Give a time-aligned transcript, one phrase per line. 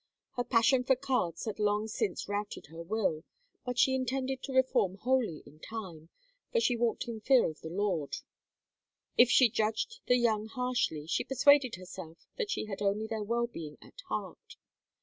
[0.35, 3.23] Her passion for cards had long since routed her will;
[3.63, 6.09] but she intended to reform wholly in time,
[6.51, 8.17] for she walked in fear of the Lord.
[9.15, 13.45] If she judged the young harshly, she persuaded herself that she had only their well
[13.45, 14.57] being at heart.